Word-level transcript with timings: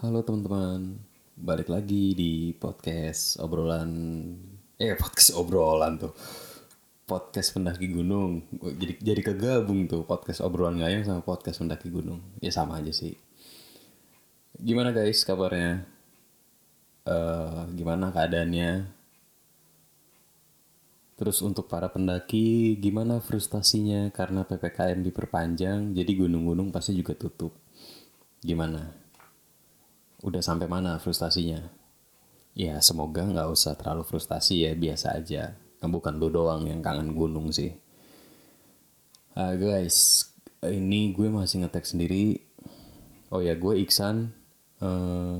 Halo 0.00 0.24
teman-teman, 0.24 0.96
balik 1.36 1.68
lagi 1.68 2.16
di 2.16 2.56
podcast 2.56 3.36
obrolan 3.36 3.92
eh 4.80 4.96
podcast 4.96 5.36
obrolan 5.36 6.00
tuh. 6.00 6.16
Podcast 7.04 7.52
pendaki 7.52 7.92
gunung. 7.92 8.48
Jadi 8.80 8.96
jadi 8.96 9.20
kegabung 9.20 9.84
tuh 9.84 10.08
podcast 10.08 10.40
obrolan 10.40 10.80
ngayang 10.80 11.04
sama 11.04 11.20
podcast 11.20 11.60
pendaki 11.60 11.92
gunung. 11.92 12.16
Ya 12.40 12.48
sama 12.48 12.80
aja 12.80 12.88
sih. 12.96 13.12
Gimana 14.56 14.96
guys 14.96 15.20
kabarnya? 15.20 15.84
Eh 17.04 17.62
gimana 17.76 18.08
keadaannya? 18.08 18.88
Terus 21.20 21.44
untuk 21.44 21.68
para 21.68 21.92
pendaki 21.92 22.72
gimana 22.80 23.20
frustasinya 23.20 24.08
karena 24.16 24.48
ppkm 24.48 25.04
diperpanjang 25.04 25.92
jadi 25.92 26.24
gunung-gunung 26.24 26.72
pasti 26.72 26.96
juga 26.96 27.12
tutup. 27.12 27.52
Gimana 28.40 29.09
udah 30.20 30.42
sampai 30.44 30.68
mana 30.68 31.00
frustasinya? 31.00 31.64
Ya 32.52 32.76
semoga 32.82 33.24
nggak 33.24 33.48
usah 33.48 33.78
terlalu 33.78 34.04
frustasi 34.04 34.66
ya, 34.66 34.72
biasa 34.76 35.16
aja. 35.16 35.56
Kan 35.80 35.88
bukan 35.94 36.20
lu 36.20 36.28
doang 36.28 36.68
yang 36.68 36.84
kangen 36.84 37.16
gunung 37.16 37.54
sih. 37.54 37.72
Ah 39.32 39.56
guys, 39.56 40.28
ini 40.66 41.14
gue 41.16 41.32
masih 41.32 41.64
ngetek 41.64 41.86
sendiri. 41.88 42.42
Oh 43.32 43.40
ya, 43.40 43.56
gue 43.56 43.80
Iksan. 43.80 44.34
Eh, 44.82 45.36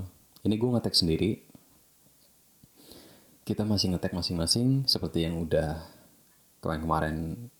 ini 0.47 0.55
gue 0.57 0.71
ngetek 0.71 0.97
sendiri. 0.97 1.45
Kita 3.45 3.67
masih 3.67 3.93
ngetek 3.93 4.15
masing-masing 4.15 4.87
seperti 4.87 5.27
yang 5.27 5.43
udah 5.43 5.83
kemarin-kemarin 6.63 7.51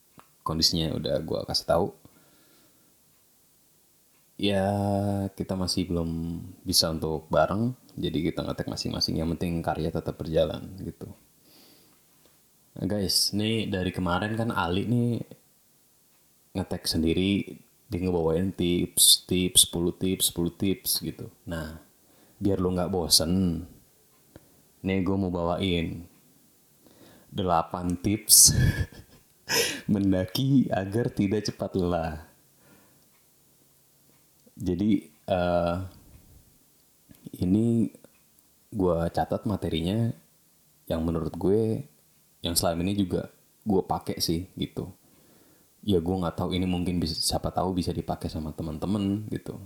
kondisinya 0.47 0.95
udah 0.97 1.21
gue 1.21 1.41
kasih 1.51 1.67
tahu 1.67 1.87
ya 4.41 4.65
kita 5.37 5.53
masih 5.53 5.85
belum 5.93 6.41
bisa 6.65 6.89
untuk 6.89 7.29
bareng 7.29 7.77
jadi 8.01 8.33
kita 8.33 8.41
ngetek 8.41 8.73
masing-masing. 8.73 9.21
Yang 9.21 9.37
penting 9.37 9.61
karya 9.61 9.93
tetap 9.93 10.17
berjalan 10.17 10.65
gitu. 10.81 11.13
Nah, 12.81 12.89
guys 12.89 13.37
nih 13.37 13.69
dari 13.69 13.93
kemarin 13.93 14.33
kan 14.41 14.49
Ali 14.49 14.89
nih 14.89 15.21
ngetek 16.57 16.89
sendiri 16.89 17.61
dia 17.91 17.99
ngebawain 18.01 18.55
tips 18.55 19.29
tips 19.29 19.69
10 19.69 20.01
tips 20.01 20.25
10 20.33 20.57
tips 20.57 20.91
gitu. 21.05 21.29
Nah 21.45 21.77
biar 22.41 22.57
lo 22.57 22.73
nggak 22.73 22.89
bosen 22.89 23.67
nih 24.81 25.05
gue 25.05 25.17
mau 25.21 25.29
bawain 25.29 26.09
8 27.29 28.01
tips 28.01 28.57
mendaki 29.93 30.73
agar 30.73 31.13
tidak 31.13 31.53
cepat 31.53 31.77
lelah 31.77 32.30
jadi 34.61 35.09
uh, 35.33 35.89
ini 37.41 37.89
gue 38.69 38.99
catat 39.09 39.49
materinya 39.49 40.13
yang 40.85 41.01
menurut 41.01 41.33
gue 41.33 41.81
yang 42.45 42.53
selama 42.53 42.85
ini 42.85 42.93
juga 43.01 43.33
gue 43.65 43.83
pakai 43.89 44.21
sih 44.21 44.53
gitu. 44.61 44.93
Ya 45.81 45.97
gue 45.97 46.13
nggak 46.13 46.37
tahu 46.37 46.53
ini 46.53 46.69
mungkin 46.69 47.01
bisa 47.01 47.17
siapa 47.17 47.49
tahu 47.49 47.73
bisa 47.73 47.89
dipakai 47.97 48.29
sama 48.29 48.53
teman-teman 48.53 49.25
gitu. 49.33 49.57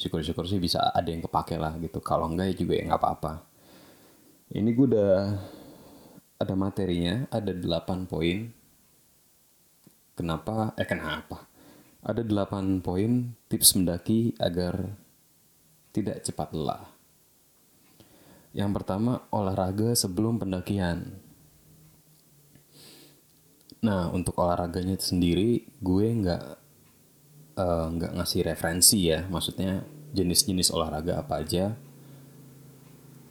Syukur-syukur 0.00 0.48
sih 0.48 0.56
bisa 0.56 0.80
ada 0.96 1.12
yang 1.12 1.20
kepake 1.20 1.60
lah 1.60 1.76
gitu. 1.76 2.00
Kalau 2.00 2.32
enggak 2.32 2.50
ya 2.50 2.54
juga 2.56 2.72
ya 2.80 2.82
nggak 2.88 3.02
apa-apa. 3.04 3.32
Ini 4.56 4.68
gue 4.72 4.86
udah 4.96 5.14
ada 6.40 6.54
materinya 6.56 7.28
ada 7.28 7.52
8 7.52 8.08
poin. 8.08 8.48
Kenapa? 10.16 10.72
Eh 10.80 10.88
kenapa 10.88 11.51
ada 12.02 12.26
8 12.26 12.82
poin 12.82 13.30
tips 13.46 13.78
mendaki 13.78 14.34
agar 14.42 14.98
tidak 15.94 16.26
cepat 16.26 16.50
lelah. 16.50 16.90
Yang 18.52 18.70
pertama, 18.82 19.22
olahraga 19.30 19.94
sebelum 19.94 20.42
pendakian. 20.42 21.14
Nah, 23.86 24.10
untuk 24.10 24.36
olahraganya 24.42 24.98
itu 24.98 25.14
sendiri, 25.14 25.50
gue 25.78 26.06
nggak 26.06 26.44
uh, 27.56 27.86
nggak 27.94 28.12
ngasih 28.18 28.40
referensi 28.50 29.08
ya. 29.08 29.24
Maksudnya 29.30 29.86
jenis-jenis 30.12 30.74
olahraga 30.74 31.22
apa 31.22 31.40
aja. 31.40 31.72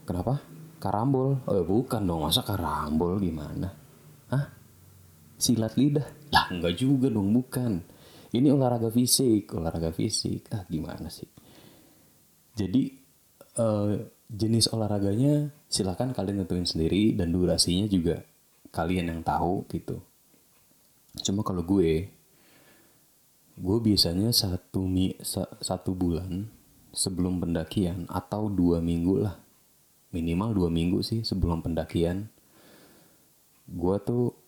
Kenapa? 0.08 0.42
Karambol? 0.82 1.44
Oh 1.46 1.62
bukan 1.62 2.02
dong, 2.02 2.26
masa 2.26 2.42
karambol 2.42 3.22
gimana? 3.22 3.70
Hah? 4.34 4.50
Silat 5.38 5.78
lidah? 5.78 6.08
Lah 6.34 6.50
enggak 6.50 6.82
juga 6.82 7.08
dong, 7.14 7.30
bukan 7.30 7.91
ini 8.32 8.48
olahraga 8.52 8.88
fisik 8.88 9.52
olahraga 9.56 9.92
fisik. 9.92 10.48
Ah 10.56 10.64
gimana 10.68 11.12
sih? 11.12 11.28
Jadi 12.56 12.92
uh, 13.60 13.96
jenis 14.32 14.72
olahraganya 14.72 15.52
silahkan 15.68 16.16
kalian 16.16 16.44
nentuin 16.44 16.64
sendiri 16.64 17.16
dan 17.16 17.36
durasinya 17.36 17.88
juga 17.88 18.24
kalian 18.72 19.12
yang 19.12 19.22
tahu 19.24 19.68
gitu. 19.68 20.00
Cuma 21.20 21.44
kalau 21.44 21.64
gue 21.68 22.08
gue 23.60 23.78
biasanya 23.84 24.32
satu 24.32 24.88
mi 24.88 25.12
satu 25.60 25.92
bulan 25.92 26.48
sebelum 26.96 27.44
pendakian 27.44 28.08
atau 28.08 28.48
dua 28.48 28.80
minggu 28.80 29.16
lah. 29.20 29.36
Minimal 30.12 30.56
dua 30.56 30.70
minggu 30.72 31.04
sih 31.04 31.24
sebelum 31.24 31.64
pendakian. 31.64 32.28
Gue 33.68 33.96
tuh 34.04 34.41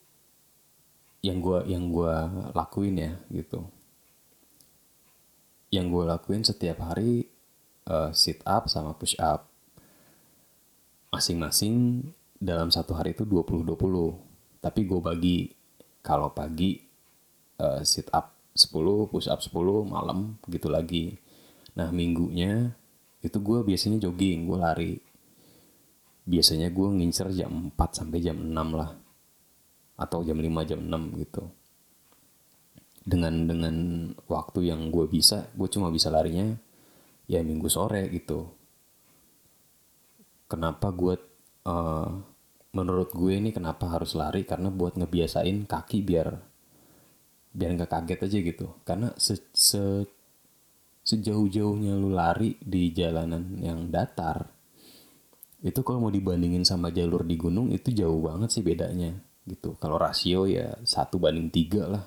yang 1.23 1.39
gue 1.39 1.59
yang 1.71 1.87
gue 1.87 2.15
lakuin 2.51 2.95
ya 2.99 3.11
gitu. 3.31 3.63
Yang 5.71 5.85
gue 5.89 6.03
lakuin 6.03 6.43
setiap 6.43 6.77
hari 6.83 7.31
uh, 7.87 8.11
sit 8.11 8.43
up 8.43 8.67
sama 8.67 8.91
push 8.99 9.15
up. 9.17 9.47
Masing-masing 11.15 12.03
dalam 12.43 12.67
satu 12.67 12.91
hari 12.91 13.15
itu 13.15 13.23
20-20 13.23 13.71
tapi 14.59 14.79
gue 14.83 14.99
bagi 14.99 15.37
kalau 16.03 16.35
pagi 16.35 16.83
uh, 17.63 17.79
sit 17.87 18.11
up 18.11 18.35
10 18.51 19.07
push 19.07 19.31
up 19.31 19.39
10 19.39 19.55
malam 19.87 20.35
gitu 20.51 20.67
lagi. 20.67 21.15
Nah 21.79 21.87
minggunya 21.95 22.75
itu 23.23 23.39
gue 23.39 23.63
biasanya 23.63 24.03
jogging 24.03 24.43
gue 24.43 24.59
lari. 24.59 24.93
Biasanya 26.27 26.67
gue 26.67 26.87
ngincer 26.99 27.31
jam 27.31 27.71
4 27.71 27.99
sampai 28.03 28.19
jam 28.19 28.35
6 28.35 28.51
lah 28.75 29.02
atau 29.97 30.25
jam 30.25 30.37
5 30.37 30.69
jam 30.69 30.79
6 30.81 31.21
gitu. 31.21 31.43
Dengan 33.03 33.33
dengan 33.45 33.75
waktu 34.31 34.71
yang 34.71 34.87
gue 34.87 35.05
bisa 35.11 35.51
gue 35.53 35.67
cuma 35.67 35.91
bisa 35.91 36.07
larinya 36.07 36.55
ya 37.27 37.43
minggu 37.43 37.67
sore 37.67 38.07
gitu. 38.09 38.47
Kenapa 40.47 40.93
gue 40.93 41.15
uh, 41.67 42.09
menurut 42.73 43.09
gue 43.11 43.37
ini 43.37 43.51
kenapa 43.51 43.89
harus 43.91 44.15
lari? 44.15 44.47
Karena 44.47 44.71
buat 44.71 44.95
ngebiasain 44.95 45.67
kaki 45.67 45.99
biar 46.05 46.29
biar 47.53 47.69
nggak 47.77 47.91
kaget 47.91 48.19
aja 48.25 48.37
gitu. 48.39 48.67
Karena 48.87 49.11
se, 49.19 49.37
se 49.53 50.07
sejauh-jauhnya 51.03 51.99
lu 51.99 52.15
lari 52.15 52.55
di 52.63 52.95
jalanan 52.95 53.59
yang 53.59 53.91
datar 53.91 54.47
itu 55.63 55.79
kalau 55.83 56.07
mau 56.07 56.13
dibandingin 56.13 56.63
sama 56.63 56.91
jalur 56.91 57.27
di 57.27 57.35
gunung 57.35 57.71
itu 57.71 57.91
jauh 57.91 58.19
banget 58.23 58.51
sih 58.51 58.63
bedanya 58.63 59.15
gitu. 59.47 59.75
Kalau 59.79 59.99
rasio 59.99 60.47
ya 60.47 60.75
satu 60.87 61.19
banding 61.19 61.51
tiga 61.51 61.87
lah. 61.87 62.03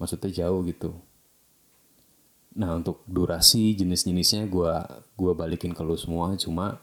Maksudnya 0.00 0.30
jauh 0.32 0.64
gitu. 0.66 0.96
Nah 2.56 2.74
untuk 2.74 3.06
durasi 3.06 3.78
jenis-jenisnya 3.78 4.50
gue 4.50 4.72
gua 5.14 5.32
balikin 5.36 5.70
ke 5.76 5.82
lu 5.86 5.94
semua. 5.94 6.34
Cuma 6.34 6.82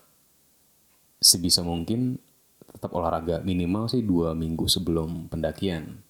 sebisa 1.20 1.66
mungkin 1.66 2.22
tetap 2.68 2.94
olahraga 2.94 3.42
minimal 3.42 3.90
sih 3.90 4.06
dua 4.06 4.38
minggu 4.38 4.70
sebelum 4.70 5.28
pendakian. 5.28 6.04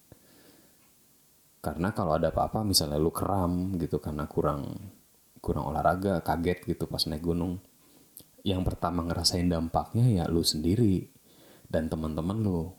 Karena 1.58 1.90
kalau 1.90 2.14
ada 2.14 2.30
apa-apa 2.30 2.62
misalnya 2.62 3.00
lu 3.02 3.10
kram 3.10 3.74
gitu 3.82 3.98
karena 3.98 4.30
kurang 4.30 4.78
kurang 5.42 5.70
olahraga 5.74 6.22
kaget 6.22 6.76
gitu 6.76 6.86
pas 6.86 7.02
naik 7.08 7.24
gunung. 7.24 7.58
Yang 8.46 8.62
pertama 8.68 9.02
ngerasain 9.02 9.50
dampaknya 9.50 10.06
ya 10.06 10.24
lu 10.30 10.46
sendiri 10.46 11.10
dan 11.66 11.90
teman-teman 11.90 12.38
lu 12.38 12.70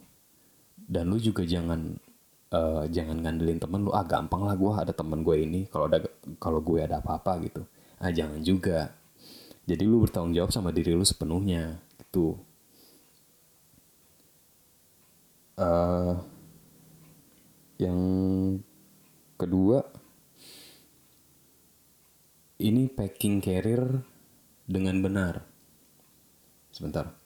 dan 0.90 1.06
lu 1.06 1.22
juga 1.22 1.46
jangan 1.46 1.94
uh, 2.50 2.82
jangan 2.90 3.22
ngandelin 3.22 3.62
temen 3.62 3.86
lu 3.86 3.94
ah 3.94 4.02
gampang 4.02 4.42
lah 4.42 4.58
gue 4.58 4.72
ada 4.74 4.90
temen 4.90 5.22
gue 5.22 5.36
ini 5.38 5.60
kalau 5.70 5.86
ada 5.86 6.02
kalau 6.42 6.58
gue 6.58 6.82
ada 6.82 6.98
apa-apa 6.98 7.38
gitu. 7.46 7.62
Ah 8.02 8.10
jangan 8.10 8.42
juga. 8.42 8.90
Jadi 9.70 9.86
lu 9.86 10.02
bertanggung 10.02 10.34
jawab 10.34 10.50
sama 10.50 10.74
diri 10.74 10.90
lu 10.90 11.06
sepenuhnya 11.06 11.78
gitu. 12.02 12.34
Uh, 15.54 16.16
yang 17.78 18.00
kedua 19.38 19.84
ini 22.58 22.90
packing 22.90 23.38
carrier 23.38 24.02
dengan 24.66 24.98
benar. 24.98 25.46
Sebentar 26.74 27.19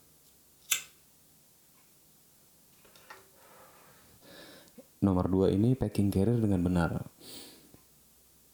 nomor 5.05 5.29
dua 5.29 5.53
ini 5.53 5.77
packing 5.77 6.09
carrier 6.09 6.41
dengan 6.41 6.65
benar. 6.65 6.91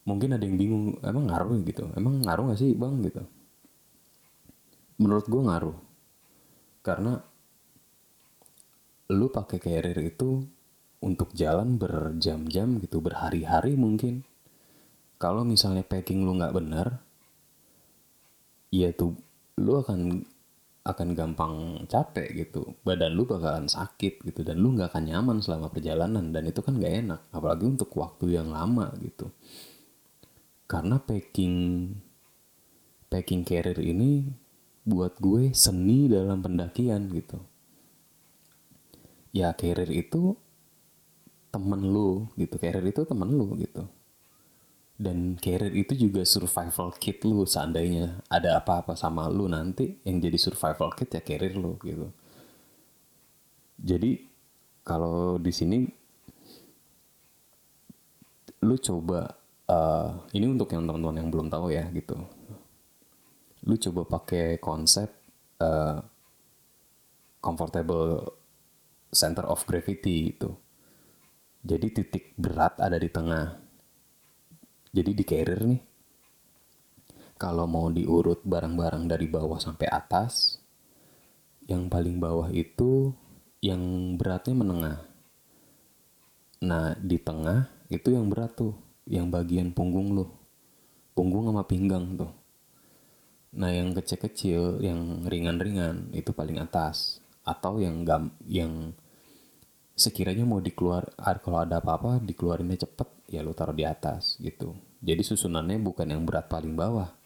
Mungkin 0.05 0.35
ada 0.35 0.43
yang 0.43 0.59
bingung 0.59 0.99
emang 1.07 1.31
ngaruh 1.31 1.63
gitu. 1.63 1.87
Emang 1.95 2.19
ngaruh 2.27 2.51
gak 2.51 2.61
sih 2.61 2.75
bang? 2.75 2.99
Gitu. 3.07 3.23
Menurut 4.99 5.27
gue 5.31 5.43
ngaruh. 5.47 5.79
Karena 6.83 7.15
lu 9.11 9.27
pakai 9.31 9.63
carrier 9.63 9.99
itu 10.03 10.43
untuk 11.01 11.33
jalan 11.33 11.79
berjam-jam 11.79 12.83
gitu 12.83 12.99
berhari-hari 12.99 13.79
mungkin. 13.79 14.27
Kalau 15.21 15.45
misalnya 15.45 15.85
packing 15.85 16.25
lu 16.25 16.37
nggak 16.37 16.57
benar 16.57 17.01
ya 18.71 18.95
tuh 18.95 19.19
lu 19.59 19.83
akan 19.83 20.25
akan 20.81 21.09
gampang 21.13 21.55
capek 21.87 22.47
gitu. 22.47 22.77
Badan 22.83 23.13
lu 23.13 23.29
bakalan 23.29 23.69
sakit 23.69 24.25
gitu 24.25 24.41
dan 24.41 24.59
lu 24.59 24.73
nggak 24.73 24.93
akan 24.93 25.05
nyaman 25.09 25.39
selama 25.45 25.69
perjalanan 25.69 26.33
dan 26.33 26.49
itu 26.49 26.61
kan 26.65 26.81
nggak 26.81 26.95
enak 27.07 27.21
apalagi 27.31 27.65
untuk 27.69 27.93
waktu 28.01 28.41
yang 28.41 28.49
lama 28.49 28.93
gitu. 29.05 29.29
Karena 30.65 30.97
packing 31.03 31.89
packing 33.11 33.43
carrier 33.45 33.77
ini 33.83 34.31
buat 34.87 35.19
gue 35.21 35.53
seni 35.53 36.09
dalam 36.09 36.41
pendakian 36.41 37.13
gitu. 37.13 37.39
Ya 39.37 39.53
carrier 39.53 39.91
itu 39.93 40.35
temen 41.51 41.83
lu 41.83 42.31
gitu 42.39 42.57
carrier 42.57 42.87
itu 42.87 43.03
temen 43.05 43.29
lu 43.31 43.59
gitu 43.59 43.85
dan 45.01 45.41
carrier 45.41 45.73
itu 45.73 45.97
juga 45.97 46.29
survival 46.29 46.93
kit 47.01 47.25
lu 47.25 47.49
seandainya 47.49 48.21
ada 48.29 48.61
apa-apa 48.61 48.93
sama 48.93 49.33
lu 49.33 49.49
nanti 49.49 49.97
yang 50.05 50.21
jadi 50.21 50.37
survival 50.37 50.93
kit 50.93 51.09
ya 51.17 51.25
carrier 51.25 51.57
lu 51.57 51.81
gitu. 51.81 52.13
Jadi 53.81 54.21
kalau 54.85 55.41
di 55.41 55.49
sini 55.49 55.89
lu 58.61 58.77
coba 58.77 59.25
uh, 59.73 60.21
ini 60.37 60.45
untuk 60.53 60.69
yang 60.77 60.85
teman-teman 60.85 61.17
yang 61.17 61.29
belum 61.33 61.49
tahu 61.49 61.73
ya 61.73 61.89
gitu. 61.97 62.21
Lu 63.65 63.81
coba 63.81 64.21
pakai 64.21 64.61
konsep 64.61 65.09
uh, 65.65 65.97
comfortable 67.41 68.37
center 69.09 69.49
of 69.49 69.65
gravity 69.65 70.37
itu 70.37 70.53
jadi 71.61 71.93
titik 71.93 72.37
berat 72.41 72.77
ada 72.81 72.97
di 72.97 73.09
tengah. 73.13 73.70
Jadi 74.91 75.11
di 75.15 75.23
carrier 75.23 75.63
nih, 75.63 75.83
kalau 77.39 77.65
mau 77.65 77.89
diurut 77.89 78.43
barang-barang 78.43 79.07
dari 79.07 79.31
bawah 79.31 79.57
sampai 79.57 79.87
atas, 79.87 80.59
yang 81.71 81.87
paling 81.87 82.19
bawah 82.19 82.51
itu 82.51 83.15
yang 83.63 83.81
beratnya 84.19 84.55
menengah. 84.59 84.99
Nah, 86.67 86.93
di 86.99 87.17
tengah 87.17 87.71
itu 87.89 88.13
yang 88.13 88.27
berat 88.29 88.59
tuh, 88.59 88.75
yang 89.07 89.31
bagian 89.31 89.71
punggung 89.71 90.13
lo. 90.13 90.27
Punggung 91.15 91.47
sama 91.47 91.65
pinggang 91.65 92.19
tuh. 92.19 92.33
Nah, 93.57 93.71
yang 93.71 93.95
kecil-kecil, 93.95 94.83
yang 94.83 95.25
ringan-ringan 95.25 96.11
itu 96.13 96.35
paling 96.35 96.59
atas 96.59 97.23
atau 97.47 97.81
yang 97.81 98.05
gam 98.05 98.35
yang 98.45 98.93
sekiranya 100.01 100.49
mau 100.49 100.65
dikeluar 100.65 101.13
kalau 101.45 101.61
ada 101.61 101.85
apa-apa 101.85 102.25
dikeluarinnya 102.25 102.89
cepet 102.89 103.09
ya 103.29 103.45
lu 103.45 103.53
taruh 103.53 103.77
di 103.77 103.85
atas 103.85 104.41
gitu. 104.41 104.73
Jadi 105.05 105.21
susunannya 105.21 105.77
bukan 105.81 106.09
yang 106.09 106.25
berat 106.25 106.49
paling 106.49 106.73
bawah 106.73 107.21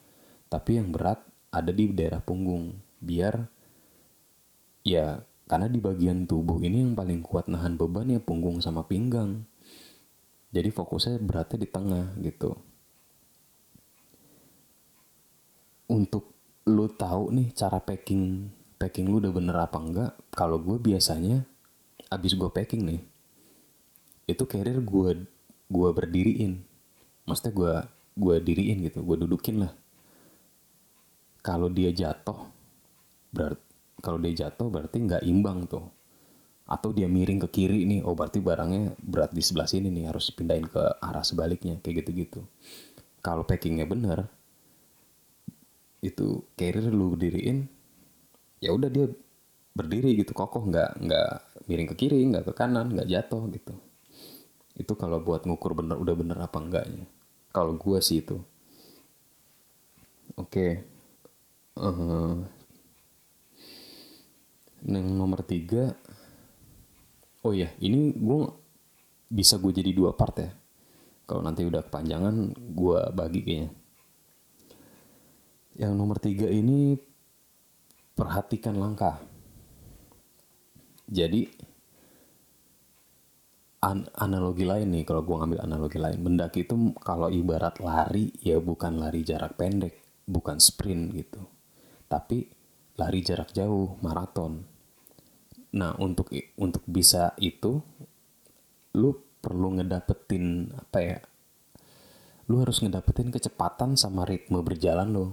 tapi 0.54 0.78
yang 0.78 0.94
berat 0.94 1.18
ada 1.50 1.74
di 1.74 1.90
daerah 1.90 2.22
punggung 2.22 2.78
biar 3.02 3.46
ya 4.86 5.22
karena 5.50 5.66
di 5.66 5.82
bagian 5.82 6.30
tubuh 6.30 6.62
ini 6.62 6.82
yang 6.82 6.94
paling 6.94 7.20
kuat 7.26 7.50
nahan 7.50 7.74
beban 7.74 8.10
ya 8.10 8.20
punggung 8.22 8.58
sama 8.58 8.86
pinggang. 8.86 9.46
Jadi 10.54 10.70
fokusnya 10.70 11.18
beratnya 11.18 11.58
di 11.58 11.68
tengah 11.68 12.06
gitu. 12.22 12.54
Untuk 15.90 16.30
lu 16.70 16.86
tahu 16.88 17.34
nih 17.34 17.50
cara 17.52 17.82
packing 17.82 18.48
packing 18.78 19.10
lu 19.10 19.20
udah 19.20 19.32
bener 19.34 19.56
apa 19.58 19.78
enggak 19.82 20.12
kalau 20.32 20.56
gue 20.62 20.80
biasanya 20.80 21.44
abis 22.10 22.32
gue 22.36 22.50
packing 22.50 22.82
nih 22.84 23.00
itu 24.24 24.44
carrier 24.48 24.80
gue 24.80 25.28
gue 25.68 25.88
berdiriin. 25.92 26.60
Maksudnya 27.24 27.52
gue 27.52 27.74
gue 28.14 28.36
diriin 28.40 28.78
gitu 28.84 29.04
gue 29.04 29.16
dudukin 29.24 29.64
lah. 29.64 29.72
Kalau 31.44 31.68
dia 31.68 31.92
jatuh 31.92 32.48
berarti 33.34 33.64
kalau 34.00 34.20
dia 34.20 34.46
jatuh 34.46 34.68
berarti 34.68 34.96
nggak 35.00 35.22
imbang 35.24 35.68
tuh. 35.68 35.84
Atau 36.64 36.96
dia 36.96 37.04
miring 37.04 37.44
ke 37.44 37.48
kiri 37.60 37.84
nih 37.84 38.00
oh 38.00 38.16
berarti 38.16 38.40
barangnya 38.40 38.96
berat 39.04 39.36
di 39.36 39.44
sebelah 39.44 39.68
sini 39.68 39.92
nih 39.92 40.08
harus 40.08 40.32
pindahin 40.32 40.64
ke 40.64 40.80
arah 40.80 41.24
sebaliknya 41.24 41.76
kayak 41.84 42.04
gitu-gitu. 42.04 42.40
Kalau 43.20 43.44
packingnya 43.44 43.84
bener 43.88 44.28
itu 46.04 46.44
carrier 46.52 46.92
lu 46.92 47.16
diriin 47.16 47.64
ya 48.60 48.76
udah 48.76 48.92
dia 48.92 49.08
berdiri 49.74 50.14
gitu 50.14 50.30
kokoh 50.30 50.70
nggak 50.70 51.02
nggak 51.02 51.30
miring 51.66 51.90
ke 51.90 51.96
kiri 52.06 52.22
nggak 52.30 52.46
ke 52.46 52.52
kanan 52.54 52.94
nggak 52.94 53.10
jatuh 53.10 53.42
gitu. 53.50 53.74
Itu 54.78 54.94
kalau 54.94 55.18
buat 55.22 55.46
ngukur 55.46 55.74
bener 55.74 55.98
udah 55.98 56.14
bener 56.14 56.38
apa 56.38 56.58
enggaknya. 56.62 57.06
Kalau 57.50 57.74
gue 57.74 57.98
sih 57.98 58.22
itu. 58.22 58.38
Oke. 60.38 60.50
Okay. 60.50 60.70
uh, 61.78 61.90
eh, 61.90 62.34
yang 64.94 65.06
nomor 65.14 65.42
tiga. 65.42 65.94
Oh 67.44 67.52
iya 67.52 67.74
ini 67.82 68.14
gue 68.14 68.40
bisa 69.30 69.58
gue 69.58 69.74
jadi 69.74 69.90
dua 69.90 70.14
part 70.14 70.38
ya. 70.38 70.50
Kalau 71.26 71.42
nanti 71.42 71.66
udah 71.66 71.82
kepanjangan 71.82 72.54
gue 72.54 73.00
bagi 73.10 73.40
kayaknya. 73.42 73.70
Yang 75.74 75.92
nomor 75.98 76.22
tiga 76.22 76.46
ini 76.46 76.94
perhatikan 78.14 78.78
langkah 78.78 79.33
jadi 81.04 81.48
an 83.84 84.08
analogi 84.16 84.64
lain 84.64 84.88
nih 84.96 85.04
kalau 85.04 85.20
gue 85.20 85.36
ngambil 85.36 85.60
analogi 85.60 86.00
lain. 86.00 86.18
Mendaki 86.24 86.64
itu 86.64 86.74
kalau 87.04 87.28
ibarat 87.28 87.76
lari 87.84 88.32
ya 88.40 88.56
bukan 88.56 88.96
lari 88.96 89.20
jarak 89.20 89.60
pendek 89.60 90.24
bukan 90.24 90.56
sprint 90.56 91.12
gitu. 91.12 91.44
Tapi 92.08 92.48
lari 92.96 93.20
jarak 93.20 93.52
jauh 93.52 94.00
maraton. 94.00 94.64
Nah 95.76 95.92
untuk 96.00 96.32
untuk 96.56 96.80
bisa 96.88 97.36
itu 97.36 97.82
lu 98.96 99.10
perlu 99.44 99.76
ngedapetin 99.76 100.72
apa 100.72 100.98
ya 101.04 101.18
lu 102.48 102.60
harus 102.64 102.80
ngedapetin 102.80 103.28
kecepatan 103.32 103.96
sama 103.96 104.24
ritme 104.24 104.60
berjalan 104.60 105.10
lo 105.12 105.26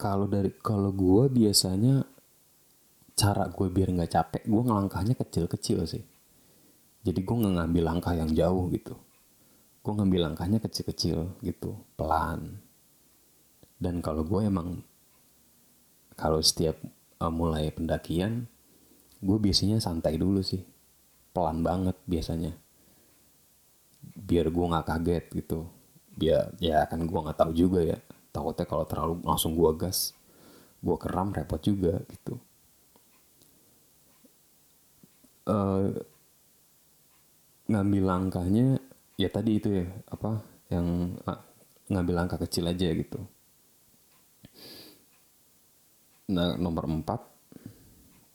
kalau 0.00 0.24
dari 0.24 0.48
kalau 0.64 0.90
gue 0.96 1.28
biasanya 1.28 2.08
cara 3.20 3.44
gue 3.52 3.68
biar 3.68 3.92
nggak 3.92 4.12
capek 4.16 4.42
gue 4.48 4.62
ngelangkahnya 4.64 5.14
kecil-kecil 5.20 5.84
sih. 5.84 6.00
Jadi 7.04 7.20
gue 7.20 7.36
nggak 7.36 7.54
ngambil 7.60 7.84
langkah 7.84 8.16
yang 8.16 8.32
jauh 8.32 8.72
gitu. 8.72 8.96
Gue 9.84 9.92
ngambil 9.92 10.32
langkahnya 10.32 10.56
kecil-kecil 10.64 11.36
gitu 11.44 11.76
pelan. 12.00 12.64
Dan 13.76 14.00
kalau 14.00 14.24
gue 14.24 14.40
emang 14.48 14.80
kalau 16.16 16.40
setiap 16.40 16.80
uh, 17.20 17.32
mulai 17.32 17.68
pendakian 17.68 18.48
gue 19.20 19.36
biasanya 19.36 19.76
santai 19.84 20.16
dulu 20.16 20.40
sih. 20.40 20.64
Pelan 21.36 21.60
banget 21.60 22.00
biasanya. 22.08 22.56
Biar 24.00 24.48
gue 24.48 24.64
nggak 24.64 24.86
kaget 24.88 25.24
gitu. 25.44 25.68
Biar 26.16 26.56
ya 26.56 26.88
kan 26.88 27.04
gue 27.04 27.20
nggak 27.20 27.36
tahu 27.36 27.52
juga 27.52 27.84
ya. 27.84 28.00
Takutnya 28.32 28.64
kalau 28.64 28.84
terlalu 28.86 29.14
langsung 29.26 29.58
gua 29.58 29.74
gas 29.74 30.14
gua 30.80 30.96
keram 30.96 31.28
repot 31.34 31.60
juga 31.60 32.00
gitu 32.08 32.39
uh, 35.50 35.90
ngambil 37.70 38.02
langkahnya 38.06 38.78
ya 39.18 39.28
tadi 39.30 39.58
itu 39.58 39.68
ya 39.82 39.86
apa 40.10 40.42
yang 40.70 41.18
ngambil 41.90 42.14
langkah 42.14 42.38
kecil 42.38 42.70
aja 42.70 42.86
gitu. 42.94 43.18
Nah 46.30 46.54
nomor 46.54 46.86
empat 46.86 47.20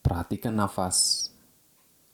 perhatikan 0.04 0.56
nafas. 0.60 1.32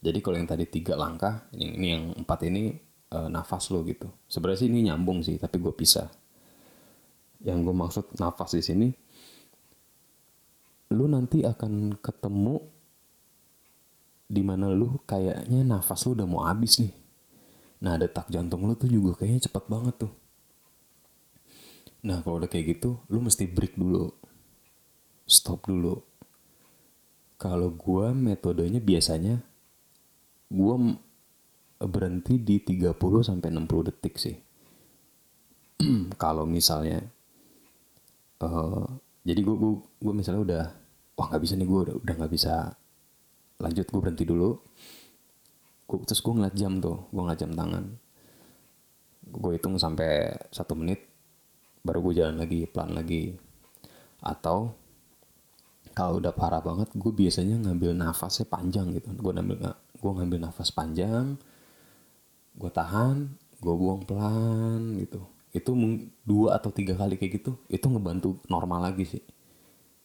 Jadi 0.02 0.18
kalau 0.18 0.34
yang 0.34 0.50
tadi 0.50 0.66
tiga 0.66 0.98
langkah 0.98 1.46
ini, 1.54 1.78
ini 1.78 1.86
yang 1.94 2.04
empat 2.22 2.38
ini 2.46 2.74
uh, 3.14 3.30
nafas 3.30 3.70
lo 3.70 3.86
gitu. 3.86 4.10
Sebenarnya 4.26 4.66
sih 4.66 4.68
ini 4.70 4.90
nyambung 4.90 5.22
sih 5.22 5.38
tapi 5.38 5.62
gue 5.62 5.74
pisah. 5.74 6.10
Yang 7.42 7.58
gue 7.70 7.74
maksud 7.74 8.04
nafas 8.18 8.54
di 8.54 8.62
sini 8.62 8.88
lu 10.92 11.08
nanti 11.08 11.40
akan 11.40 11.96
ketemu 12.04 12.60
di 14.32 14.40
mana 14.40 14.72
lu 14.72 14.96
kayaknya 15.04 15.60
nafas 15.60 16.08
lu 16.08 16.16
udah 16.16 16.24
mau 16.24 16.48
habis 16.48 16.80
nih. 16.80 16.96
Nah 17.84 18.00
detak 18.00 18.32
jantung 18.32 18.64
lu 18.64 18.72
tuh 18.72 18.88
juga 18.88 19.20
kayaknya 19.20 19.44
cepet 19.44 19.64
banget 19.68 20.08
tuh. 20.08 20.12
Nah 22.08 22.24
kalau 22.24 22.40
udah 22.40 22.48
kayak 22.48 22.80
gitu 22.80 22.96
lu 23.12 23.20
mesti 23.20 23.44
break 23.44 23.76
dulu. 23.76 24.08
Stop 25.28 25.68
dulu. 25.68 26.00
Kalau 27.36 27.76
gue 27.76 28.06
metodenya 28.16 28.80
biasanya 28.80 29.36
gue 30.48 30.74
berhenti 31.82 32.40
di 32.40 32.56
30 32.62 32.96
sampai 33.20 33.48
60 33.52 33.88
detik 33.92 34.16
sih. 34.16 34.36
Kalau 36.22 36.48
misalnya 36.48 37.04
uh, 38.40 38.86
jadi 39.26 39.44
gue 39.44 39.56
gue 40.00 40.14
misalnya 40.14 40.40
udah 40.40 40.64
wah 41.18 41.26
nggak 41.28 41.42
bisa 41.42 41.54
nih 41.58 41.66
gue 41.68 41.80
udah 41.90 41.94
udah 42.00 42.14
nggak 42.16 42.32
bisa 42.32 42.54
lanjut 43.62 43.86
gue 43.86 44.00
berhenti 44.02 44.26
dulu. 44.26 44.58
Gua, 45.86 46.02
terus 46.02 46.18
gue 46.18 46.34
ngeliat 46.34 46.56
jam 46.58 46.82
tuh 46.82 47.06
gue 47.14 47.22
ngeliat 47.22 47.40
jam 47.40 47.52
tangan. 47.54 47.84
Gue 49.30 49.50
hitung 49.54 49.78
sampai 49.78 50.34
satu 50.50 50.74
menit 50.74 51.06
baru 51.86 52.02
gue 52.10 52.18
jalan 52.18 52.36
lagi 52.42 52.66
pelan 52.66 52.98
lagi. 52.98 53.38
Atau 54.18 54.74
kalau 55.94 56.18
udah 56.18 56.34
parah 56.34 56.58
banget 56.58 56.90
gue 56.90 57.12
biasanya 57.14 57.62
ngambil 57.70 57.94
nafasnya 57.94 58.50
panjang 58.50 58.90
gitu. 58.98 59.14
Gue 59.14 59.30
ngambil 59.30 59.56
gue 59.72 60.12
ngambil 60.18 60.38
nafas 60.42 60.74
panjang 60.74 61.38
gue 62.52 62.68
tahan 62.68 63.32
gue 63.62 63.74
buang 63.78 64.02
pelan 64.02 64.98
gitu. 64.98 65.22
Itu 65.54 65.76
dua 66.26 66.58
atau 66.58 66.74
tiga 66.74 66.98
kali 66.98 67.14
kayak 67.20 67.32
gitu 67.38 67.52
itu 67.70 67.86
ngebantu 67.86 68.40
normal 68.48 68.90
lagi 68.90 69.06
sih 69.06 69.22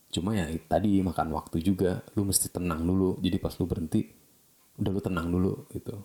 cuma 0.08 0.32
ya 0.34 0.48
tadi 0.72 1.04
makan 1.04 1.36
waktu 1.36 1.60
juga 1.60 2.02
lu 2.16 2.28
mesti 2.28 2.48
tenang 2.52 2.84
dulu. 2.84 3.20
Jadi 3.20 3.38
pas 3.38 3.54
lu 3.60 3.66
berhenti 3.68 4.08
udah 4.80 4.92
lu 4.92 5.02
tenang 5.04 5.28
dulu 5.30 5.54
gitu. 5.74 5.96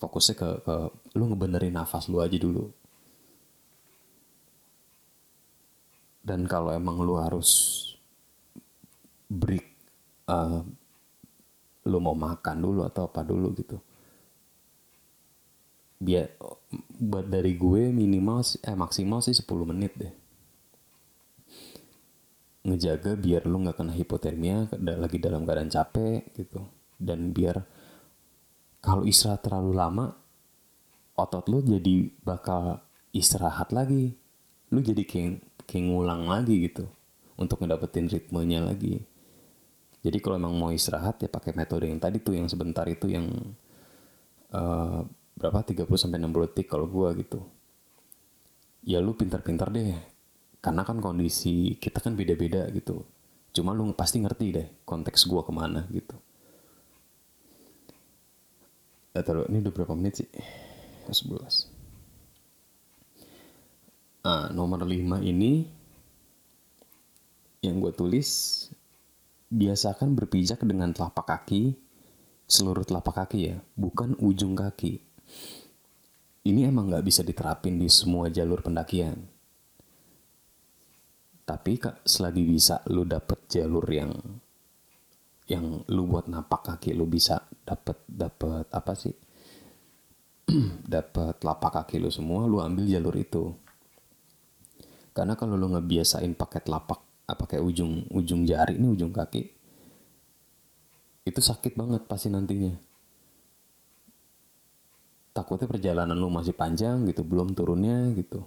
Fokusnya 0.00 0.34
ke, 0.36 0.48
ke 0.64 0.74
lu 1.16 1.24
ngebenerin 1.28 1.76
nafas 1.76 2.08
lu 2.08 2.20
aja 2.20 2.36
dulu. 2.36 2.68
Dan 6.20 6.44
kalau 6.44 6.70
emang 6.70 7.00
lu 7.00 7.16
harus 7.16 7.80
break 9.30 9.66
uh, 10.28 10.60
lu 11.88 11.98
mau 11.98 12.12
makan 12.12 12.56
dulu 12.60 12.84
atau 12.84 13.08
apa 13.08 13.24
dulu 13.24 13.56
gitu. 13.56 13.76
Biar 16.00 16.32
buat 17.00 17.28
dari 17.28 17.56
gue 17.56 17.92
minimal 17.92 18.40
eh 18.64 18.76
maksimal 18.76 19.20
sih 19.20 19.36
10 19.36 19.48
menit 19.68 19.92
deh 19.96 20.12
ngejaga 22.60 23.16
biar 23.16 23.48
lu 23.48 23.64
nggak 23.64 23.80
kena 23.80 23.92
hipotermia 23.96 24.68
lagi 24.76 25.16
dalam 25.16 25.48
keadaan 25.48 25.72
capek 25.72 26.36
gitu. 26.36 26.60
Dan 27.00 27.32
biar 27.32 27.64
kalau 28.84 29.04
istirahat 29.04 29.44
terlalu 29.44 29.72
lama 29.76 30.06
otot 31.16 31.44
lu 31.48 31.60
jadi 31.64 32.08
bakal 32.24 32.80
istirahat 33.12 33.72
lagi. 33.72 34.16
Lu 34.72 34.80
jadi 34.80 35.04
kayak 35.04 35.64
kayak 35.64 35.84
ngulang 35.88 36.28
lagi 36.28 36.68
gitu. 36.68 36.88
Untuk 37.40 37.64
ngedapetin 37.64 38.08
ritmenya 38.08 38.60
lagi. 38.60 39.00
Jadi 40.00 40.16
kalau 40.20 40.40
emang 40.40 40.56
mau 40.56 40.72
istirahat 40.72 41.20
ya 41.20 41.28
pakai 41.28 41.52
metode 41.52 41.88
yang 41.88 42.00
tadi 42.00 42.20
tuh 42.24 42.32
yang 42.32 42.48
sebentar 42.48 42.88
itu 42.88 43.08
yang 43.12 43.28
uh, 44.52 45.04
berapa? 45.36 45.60
30 45.64 45.88
sampai 45.96 46.20
60 46.20 46.48
detik 46.52 46.66
kalau 46.72 46.88
gua 46.88 47.12
gitu. 47.16 47.44
Ya 48.84 49.00
lu 49.00 49.12
pintar-pintar 49.12 49.68
deh. 49.68 49.92
Karena 50.60 50.84
kan 50.84 51.00
kondisi 51.00 51.76
kita 51.80 52.04
kan 52.04 52.16
beda-beda 52.16 52.68
gitu. 52.72 53.04
Cuma 53.56 53.72
lu 53.72 53.90
pasti 53.96 54.20
ngerti 54.20 54.46
deh 54.52 54.68
konteks 54.84 55.26
gua 55.26 55.42
ke 55.42 55.52
mana 55.52 55.88
gitu. 55.90 56.16
Ya, 59.10 59.26
taruh, 59.26 59.42
ini 59.50 59.58
udah 59.58 59.72
berapa 59.74 59.98
menit 59.98 60.22
sih? 60.22 60.30
11. 61.10 61.66
Ah, 64.22 64.52
nomor 64.54 64.86
5 64.86 65.18
ini 65.24 65.66
yang 67.64 67.82
gue 67.82 67.92
tulis 67.92 68.28
biasakan 69.50 70.14
berpijak 70.14 70.62
dengan 70.62 70.94
telapak 70.94 71.26
kaki, 71.26 71.74
seluruh 72.46 72.86
telapak 72.86 73.26
kaki 73.26 73.50
ya, 73.50 73.56
bukan 73.74 74.14
ujung 74.22 74.54
kaki. 74.54 75.02
Ini 76.46 76.70
emang 76.70 76.88
nggak 76.88 77.04
bisa 77.04 77.26
diterapin 77.26 77.76
di 77.76 77.90
semua 77.90 78.30
jalur 78.30 78.62
pendakian. 78.62 79.39
Tapi 81.50 81.82
kak, 81.82 82.06
selagi 82.06 82.46
bisa 82.46 82.78
lu 82.94 83.02
dapet 83.02 83.50
jalur 83.50 83.82
yang 83.90 84.14
yang 85.50 85.82
lu 85.90 86.06
buat 86.06 86.30
napak 86.30 86.62
kaki 86.62 86.94
lu 86.94 87.10
bisa 87.10 87.42
dapet 87.66 88.06
dapet 88.06 88.70
apa 88.70 88.94
sih? 88.94 89.10
Dapet 90.94 91.42
telapak 91.42 91.82
kaki 91.82 91.98
lu 91.98 92.06
semua 92.06 92.46
lu 92.46 92.62
ambil 92.62 92.86
jalur 92.86 93.18
itu. 93.18 93.50
Karena 95.10 95.34
kalau 95.34 95.58
lu 95.58 95.74
ngebiasain 95.74 96.38
pakai 96.38 96.62
telapak 96.62 97.02
apa 97.26 97.42
kayak 97.50 97.66
ujung 97.66 98.06
ujung 98.14 98.46
jari 98.46 98.78
ini 98.78 98.86
ujung 98.86 99.10
kaki 99.10 99.42
itu 101.26 101.40
sakit 101.42 101.74
banget 101.74 102.06
pasti 102.06 102.30
nantinya. 102.30 102.78
Takutnya 105.34 105.66
perjalanan 105.66 106.14
lu 106.14 106.30
masih 106.30 106.54
panjang 106.54 107.10
gitu 107.10 107.26
belum 107.26 107.58
turunnya 107.58 108.14
gitu 108.14 108.46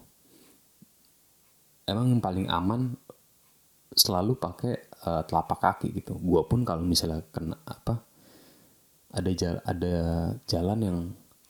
emang 1.87 2.15
yang 2.15 2.21
paling 2.23 2.47
aman 2.47 2.95
selalu 3.93 4.37
pakai 4.39 4.89
uh, 5.05 5.23
telapak 5.27 5.59
kaki 5.61 5.93
gitu. 5.93 6.17
Gua 6.17 6.45
pun 6.47 6.65
kalau 6.65 6.81
misalnya 6.81 7.21
kena 7.29 7.57
apa 7.63 8.01
ada 9.13 9.31
jalan 9.31 9.61
ada 9.61 9.95
jalan 10.49 10.79
yang 10.81 10.99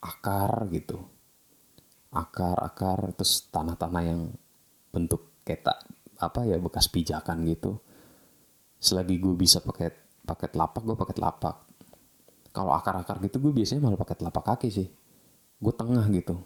akar 0.04 0.68
gitu. 0.74 1.00
Akar 2.14 2.60
akar 2.60 3.16
terus 3.16 3.48
tanah-tanah 3.50 4.04
yang 4.04 4.30
bentuk 4.94 5.42
ketak 5.48 5.82
apa 6.20 6.46
ya 6.46 6.60
bekas 6.60 6.92
pijakan 6.92 7.48
gitu. 7.48 7.80
Selagi 8.84 9.16
gue 9.18 9.34
bisa 9.40 9.64
pakai 9.64 9.90
pakai 10.28 10.52
telapak 10.52 10.84
gue 10.84 10.96
pakai 11.00 11.16
telapak. 11.16 11.56
Kalau 12.54 12.70
akar-akar 12.76 13.18
gitu 13.24 13.42
gue 13.42 13.50
biasanya 13.56 13.82
malah 13.82 13.98
pakai 13.98 14.20
telapak 14.20 14.44
kaki 14.54 14.70
sih. 14.70 14.88
Gue 15.58 15.74
tengah 15.74 16.06
gitu. 16.12 16.38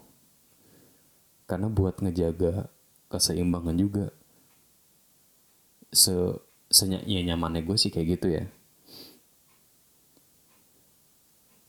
Karena 1.44 1.68
buat 1.68 2.00
ngejaga 2.00 2.70
keseimbangan 3.08 3.76
juga. 3.76 4.06
Se 5.88 6.12
senyak 6.68 7.08
ya 7.08 7.24
nyamannya 7.24 7.64
gue 7.64 7.76
sih 7.80 7.88
kayak 7.88 8.08
gitu 8.20 8.28
ya. 8.28 8.44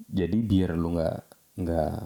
Jadi 0.10 0.38
biar 0.44 0.76
lu 0.76 1.00
nggak 1.00 1.18
nggak 1.60 2.00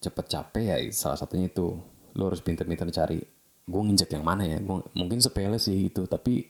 cepet 0.00 0.26
capek 0.28 0.64
ya 0.64 0.76
salah 0.92 1.20
satunya 1.20 1.52
itu. 1.52 1.76
Lu 2.14 2.22
harus 2.28 2.40
pinter-pinter 2.40 2.88
cari 2.92 3.20
gue 3.64 3.80
nginjek 3.80 4.12
yang 4.12 4.24
mana 4.24 4.44
ya? 4.44 4.58
Gua, 4.60 4.84
mungkin 4.96 5.20
sepele 5.20 5.56
sih 5.60 5.88
itu 5.88 6.04
tapi 6.08 6.48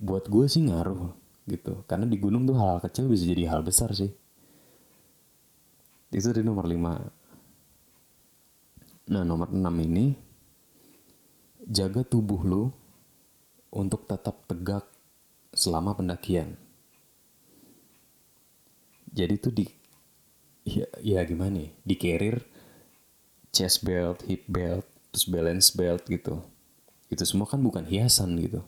buat 0.00 0.26
gue 0.26 0.46
sih 0.50 0.66
ngaruh 0.66 1.12
gitu. 1.46 1.84
Karena 1.86 2.06
di 2.08 2.16
gunung 2.18 2.46
tuh 2.48 2.56
hal, 2.58 2.78
hal 2.78 2.80
kecil 2.82 3.06
bisa 3.10 3.26
jadi 3.26 3.50
hal 3.50 3.62
besar 3.62 3.92
sih. 3.94 4.10
Itu 6.10 6.34
di 6.34 6.42
nomor 6.42 6.66
5 6.66 7.20
nah 9.10 9.26
nomor 9.26 9.50
6 9.50 9.58
ini 9.90 10.29
jaga 11.70 12.02
tubuh 12.02 12.42
lu 12.42 12.64
untuk 13.70 14.10
tetap 14.10 14.42
tegak 14.50 14.82
selama 15.54 15.94
pendakian. 15.94 16.58
Jadi 19.14 19.34
tuh 19.38 19.54
di 19.54 19.66
ya, 20.66 20.86
ya 20.98 21.22
gimana 21.22 21.62
ya? 21.62 21.70
Di 21.86 21.94
carrier 21.94 22.42
chest 23.54 23.86
belt 23.86 24.26
hip 24.26 24.50
belt 24.50 24.82
terus 25.14 25.26
balance 25.30 25.70
belt 25.70 26.02
gitu. 26.10 26.42
Itu 27.06 27.22
semua 27.22 27.46
kan 27.46 27.62
bukan 27.62 27.86
hiasan 27.86 28.34
gitu. 28.42 28.66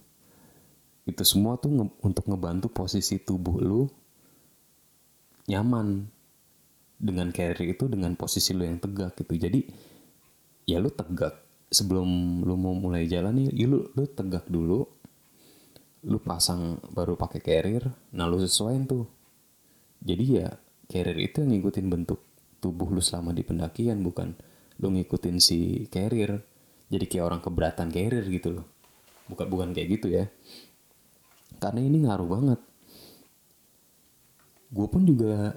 Itu 1.02 1.26
semua 1.26 1.58
tuh 1.58 1.74
nge 1.74 1.86
untuk 2.06 2.30
ngebantu 2.30 2.70
posisi 2.70 3.18
tubuh 3.18 3.58
lu 3.58 3.82
nyaman. 5.50 6.06
Dengan 7.02 7.34
carry 7.34 7.74
itu 7.74 7.90
dengan 7.90 8.14
posisi 8.14 8.54
lu 8.54 8.62
yang 8.62 8.78
tegak 8.78 9.18
gitu. 9.18 9.34
Jadi 9.34 9.66
ya 10.70 10.78
lu 10.78 10.86
tegak 10.86 11.34
sebelum 11.72 12.40
lu 12.44 12.54
mau 12.60 12.76
mulai 12.76 13.08
jalan 13.08 13.32
nih 13.32 13.48
ya 13.56 13.66
lu 13.66 13.88
lu 13.96 14.04
tegak 14.04 14.44
dulu 14.46 14.84
lu 16.04 16.18
pasang 16.20 16.76
baru 16.92 17.16
pakai 17.16 17.40
carrier 17.40 17.88
nah 18.12 18.28
lu 18.28 18.38
sesuaiin 18.38 18.84
tuh. 18.84 19.08
Jadi 20.02 20.24
ya 20.36 20.52
carrier 20.90 21.18
itu 21.18 21.40
yang 21.40 21.56
ngikutin 21.56 21.86
bentuk 21.88 22.20
tubuh 22.60 22.92
lu 22.92 23.00
selama 23.00 23.32
di 23.32 23.42
pendakian 23.42 24.04
bukan 24.04 24.36
lu 24.78 24.92
ngikutin 24.92 25.40
si 25.40 25.88
carrier. 25.88 26.44
Jadi 26.92 27.08
kayak 27.08 27.24
orang 27.24 27.40
keberatan 27.40 27.88
carrier 27.88 28.24
gitu 28.28 28.60
loh. 28.60 28.66
Bukan 29.30 29.46
bukan 29.48 29.68
kayak 29.72 29.88
gitu 29.96 30.12
ya. 30.12 30.28
Karena 31.56 31.80
ini 31.80 32.04
ngaruh 32.04 32.28
banget. 32.28 32.60
Gue 34.68 34.86
pun 34.90 35.06
juga 35.06 35.56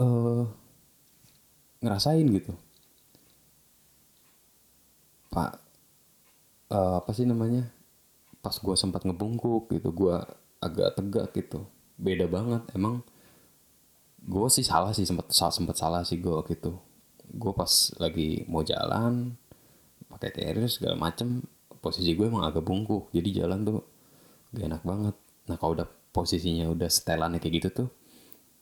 uh, 0.00 0.42
ngerasain 1.84 2.24
gitu 2.24 2.56
pak 5.34 5.58
uh, 6.70 7.02
apa 7.02 7.10
sih 7.10 7.26
namanya 7.26 7.66
pas 8.38 8.54
gue 8.54 8.76
sempat 8.78 9.02
ngebungkuk 9.02 9.66
gitu 9.74 9.90
gue 9.90 10.16
agak 10.62 10.94
tegak 10.96 11.26
gitu. 11.34 11.66
Beda 11.98 12.30
banget 12.30 12.62
emang 12.72 13.02
gue 14.24 14.48
sih 14.48 14.64
salah 14.64 14.94
sih 14.94 15.04
sempat 15.04 15.28
sempat 15.34 15.76
salah 15.76 16.00
sih 16.06 16.16
gue 16.16 16.32
gitu 16.48 16.78
gue 17.34 17.52
pas 17.52 17.68
lagi 17.98 18.46
mau 18.48 18.62
jalan 18.64 19.34
pakai 20.08 20.30
carrier 20.30 20.70
segala 20.70 20.94
macem 20.94 21.42
posisi 21.82 22.14
gue 22.14 22.30
emang 22.30 22.46
agak 22.46 22.62
bungkuk 22.62 23.10
jadi 23.10 23.44
jalan 23.44 23.66
tuh 23.66 23.80
gak 24.54 24.70
enak 24.70 24.82
banget. 24.86 25.16
Nah 25.50 25.56
kalau 25.58 25.74
udah 25.74 25.88
posisinya 26.14 26.70
udah 26.70 26.86
setelannya 26.86 27.42
kayak 27.42 27.54
gitu 27.60 27.68
tuh 27.84 27.88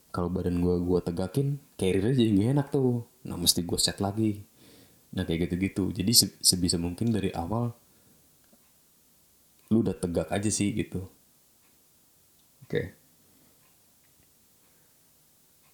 kalau 0.08 0.32
badan 0.32 0.58
gue 0.64 0.76
gue 0.82 0.98
tegakin 1.04 1.60
carriernya 1.76 2.16
jadi 2.16 2.30
gak 2.32 2.50
enak 2.58 2.68
tuh. 2.72 3.04
Nah 3.28 3.36
mesti 3.36 3.60
gue 3.62 3.78
set 3.78 4.00
lagi 4.00 4.42
nah 5.12 5.22
kayak 5.28 5.48
gitu-gitu. 5.48 5.92
Jadi 5.92 6.12
sebisa 6.40 6.80
mungkin 6.80 7.12
dari 7.12 7.28
awal 7.36 7.72
lu 9.72 9.80
udah 9.80 9.96
tegak 9.96 10.28
aja 10.28 10.50
sih 10.52 10.72
gitu. 10.76 11.08
Oke. 12.64 12.68
Okay. 12.68 12.86